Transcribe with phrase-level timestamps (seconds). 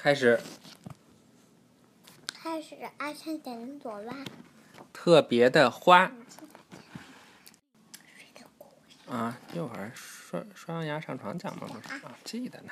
[0.00, 0.38] 开始。
[2.32, 4.14] 开始，爱上点的朵拉。
[4.92, 6.12] 特别的花。
[9.08, 11.66] 啊，一会儿刷刷完牙上床讲吗？
[11.66, 12.70] 不是啊，记得呢。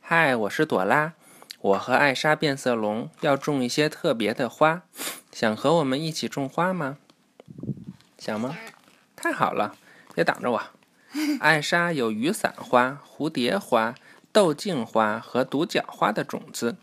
[0.00, 1.12] 嗨，我是朵拉，
[1.60, 4.84] 我和艾莎变色龙要种一些特别的花，
[5.30, 6.96] 想和我们一起种花吗？
[8.16, 8.56] 想吗？
[9.14, 9.76] 太好了，
[10.14, 10.62] 别挡着我。
[11.40, 13.94] 艾莎有雨伞花、蝴蝶花、
[14.34, 16.76] 豆茎花和独角花的种子，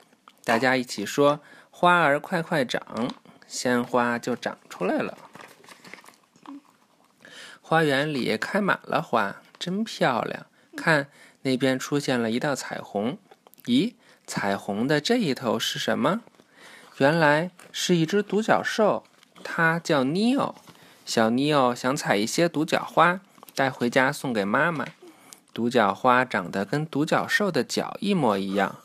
[0.45, 3.09] 大家一起说：“花儿快快长，
[3.45, 5.17] 鲜花就长出来了。”
[7.61, 10.45] 花园里开满了花，真漂亮！
[10.77, 11.09] 看，
[11.41, 13.17] 那边出现了一道彩虹。
[13.65, 13.95] 咦，
[14.25, 16.21] 彩虹的这一头是什么？
[16.99, 19.03] 原来是一只独角兽，
[19.43, 20.55] 它叫尼奥。
[21.05, 23.19] 小尼奥想采一些独角花，
[23.53, 24.85] 带回家送给妈妈。
[25.53, 28.77] 独角花长得跟独角兽的脚一模一样。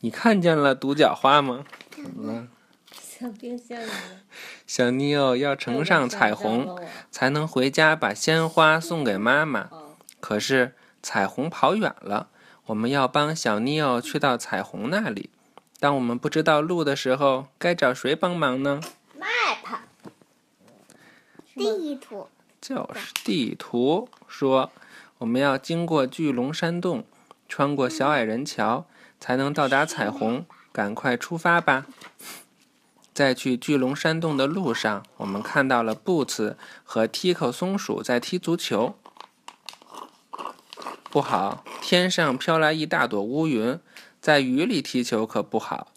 [0.00, 1.64] 你看见了独角花吗？
[1.90, 2.48] 怎么了？
[4.66, 6.76] 小尼欧要乘上彩虹，
[7.10, 9.70] 才能回家把鲜花送给妈妈。
[10.18, 12.28] 可是彩虹跑远了，
[12.66, 15.30] 我们要帮小尼欧去到彩虹那里。
[15.78, 18.80] 当我们不知道路的时候，该找谁帮忙呢
[19.18, 19.78] ？Map，
[21.54, 22.28] 地图。
[22.60, 24.70] 就是地图说，
[25.22, 27.04] 我们要经过巨龙山洞，
[27.48, 28.86] 穿过小矮人桥，
[29.20, 30.44] 才能到达彩虹。
[30.72, 31.86] 赶快出发吧！
[33.14, 38.96] 在去巨龙山洞的路上，我们看到了布茨和 Tico 松鼠在踢足球。
[41.04, 43.78] 不好，天上飘来一大朵乌云，
[44.20, 45.92] 在雨里踢球可不好。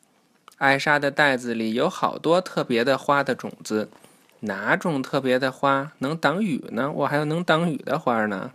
[0.57, 3.89] 艾莎的袋子里有好多特别的花的种子，
[4.41, 6.91] 哪种特别的花能挡雨呢？
[6.91, 8.51] 我还有能挡雨的花呢，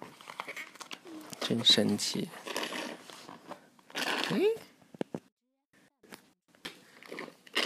[1.51, 2.29] 真神奇！
[4.31, 4.41] 哎，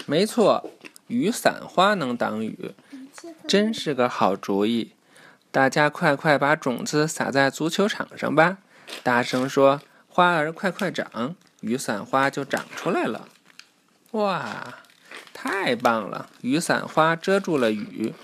[0.06, 0.70] 没错。
[1.08, 2.72] 雨伞花能挡雨，
[3.46, 4.92] 真是个好主意！
[5.50, 8.56] 大家快快把种子撒在足球场上吧！
[9.02, 13.28] 大声说：“花儿快快长，雨伞花就长出来了！”
[14.12, 14.78] 哇，
[15.34, 16.30] 太棒了！
[16.40, 18.14] 雨伞花遮住了雨，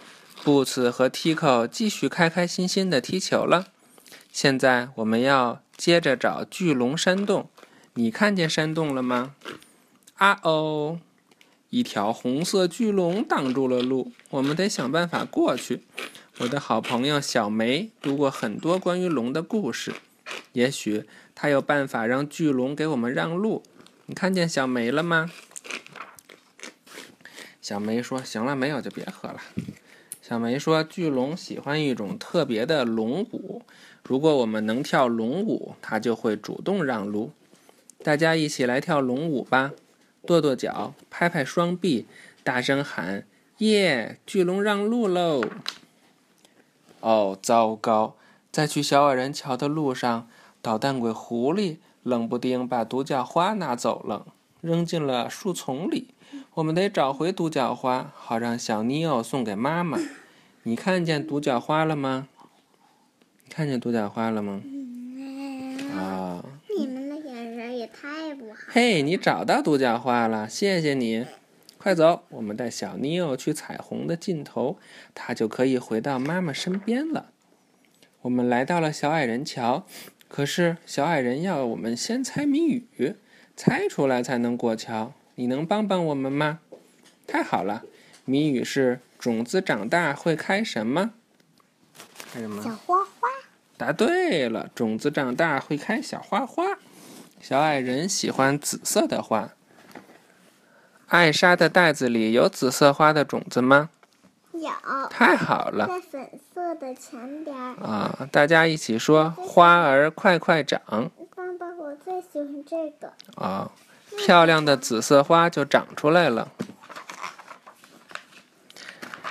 [0.42, 3.66] 布茨和 Tico 继续开开心心的踢球了。
[4.32, 7.50] 现在我们要接着找巨龙山洞，
[7.94, 9.34] 你看见山洞了吗？
[10.14, 11.00] 啊哦！
[11.70, 15.82] 一条红色巨龙挡住了路，我们得想办法过去。
[16.38, 19.94] 我的好朋友小梅读过很多关于龙的故事，
[20.52, 21.04] 也许
[21.34, 23.62] 她有办法让巨龙给我们让路。
[24.06, 25.30] 你看见小梅了吗？
[27.60, 29.40] 小梅说：“行了，没有就别喝了。”
[30.22, 33.62] 小梅说：“巨龙喜欢一种特别的龙舞，
[34.04, 37.32] 如果我们能跳龙舞，它就会主动让路。
[38.02, 39.72] 大家一起来跳龙舞吧！”
[40.26, 42.06] 跺跺脚，拍拍双臂，
[42.44, 43.26] 大声喊
[43.58, 44.18] ：“耶！
[44.26, 45.42] 巨龙让路喽！”
[47.00, 48.14] 哦，糟糕！
[48.52, 50.28] 在去小矮人桥的路上，
[50.60, 54.26] 捣蛋鬼狐狸冷不丁把独角花拿走了，
[54.60, 56.08] 扔进了树丛里。
[56.54, 60.00] 我们得找回独角花，好让小尼奥送给妈妈。
[60.64, 62.26] 你看见独角花了吗？
[63.48, 64.60] 看见独角花了吗？
[65.94, 66.44] 啊！
[66.76, 68.58] 你们的眼神也太不好。
[68.66, 71.24] 嘿，你找到独角花了，谢谢你。
[71.78, 74.76] 快走，我们带小尼奥去彩虹的尽头，
[75.14, 77.30] 他就可以回到妈妈身边了。
[78.22, 79.86] 我们来到了小矮人桥，
[80.28, 83.14] 可是小矮人要我们先猜谜语，
[83.56, 85.12] 猜出来才能过桥。
[85.40, 86.58] 你能帮帮我们吗？
[87.26, 87.82] 太好了，
[88.26, 91.12] 谜语是：种子长大会开什么？
[92.30, 92.62] 开什么？
[92.62, 93.26] 小花花。
[93.78, 96.76] 答对了，种子长大会开小花花。
[97.40, 99.52] 小矮人喜欢紫色的花。
[101.06, 103.88] 艾莎的袋子里有紫色花的种子吗？
[104.52, 104.68] 有。
[105.08, 105.86] 太好了。
[105.86, 107.56] 在粉色的前边。
[107.56, 108.28] 啊！
[108.30, 113.14] 大家一起说：“花儿快快长。”爸爸，我最喜欢这个。
[113.42, 113.72] 啊！
[114.24, 116.52] 漂亮的紫色花就长出来了。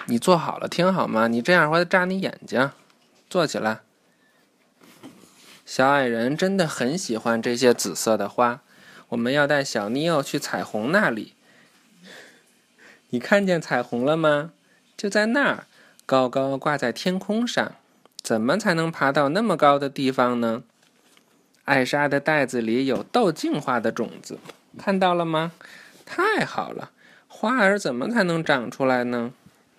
[0.08, 1.28] 你坐好了听好吗？
[1.28, 2.72] 你这样会扎你眼睛。
[3.30, 3.82] 坐起来。
[5.64, 8.62] 小矮人真的很喜欢这些紫色的花。
[9.10, 11.36] 我们要带小尼欧去彩虹那里。
[13.10, 14.52] 你看见彩虹了吗？
[14.98, 15.68] 就在那儿，
[16.06, 17.74] 高高挂在天空上。
[18.22, 20.64] 怎么才能爬到那么高的地方呢？
[21.66, 24.40] 艾莎的袋子里有豆茎花的种子，
[24.80, 25.52] 看到了吗？
[26.06, 26.92] 太好了！
[27.28, 29.34] 花儿怎么才能长出来呢？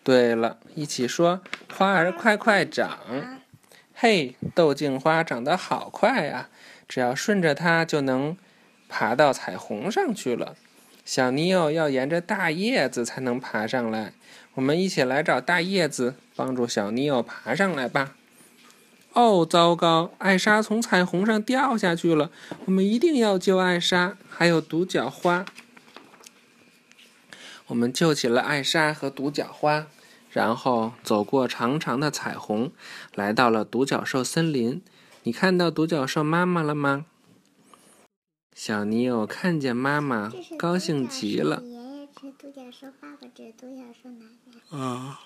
[0.05, 1.41] 对了，一起说：
[1.75, 2.99] 花儿快快长。
[3.94, 6.49] 嘿，豆茎花长得好快呀！
[6.87, 8.37] 只要顺着它，就能
[8.88, 10.55] 爬到彩虹上去了。
[11.05, 14.12] 小尼奥要沿着大叶子才能爬上来。
[14.55, 18.14] 我们一起来找大叶子，帮助小尼奥爬上来吧。
[19.12, 20.12] 哦，糟糕！
[20.19, 22.31] 艾莎从彩虹上掉下去了。
[22.67, 25.45] 我们一定要救艾莎，还有独角花。
[27.67, 29.89] 我们救起了艾莎和独角花，
[30.31, 32.71] 然后走过长长的彩虹，
[33.15, 34.81] 来到了独角兽森林。
[35.25, 37.06] 你看到独角兽妈妈了吗？
[38.55, 41.61] 小尼友看见妈妈，高兴极了。
[41.63, 44.27] 爷爷是独角兽爸爸，这是独角兽奶
[44.71, 44.79] 奶。
[44.79, 45.21] 啊。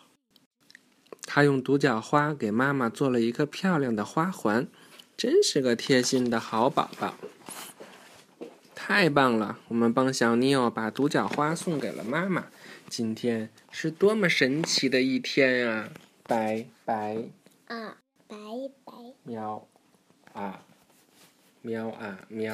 [1.26, 4.66] 他用独角花给妈妈做了一个漂亮的花环，
[5.16, 7.14] 真是个贴心的好宝宝。
[8.74, 9.58] 太棒了！
[9.68, 12.46] 我们帮小尼奥把独角花送给了妈妈。
[12.88, 15.88] 今天是多么神奇的一天啊！
[16.24, 17.16] 拜拜。
[17.66, 17.96] 啊，
[18.28, 18.36] 拜
[18.84, 18.92] 拜。
[19.22, 19.66] 喵，
[20.34, 20.60] 啊，
[21.62, 22.52] 喵啊喵。